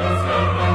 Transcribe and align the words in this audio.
Senhor. 0.00 0.69